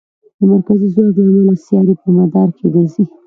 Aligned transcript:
د 0.37 0.39
مرکزي 0.51 0.87
ځواک 0.95 1.15
له 1.25 1.29
امله 1.31 1.55
سیارې 1.65 1.93
په 2.01 2.07
مدار 2.17 2.47
کې 2.57 2.65
ګرځي. 2.73 3.03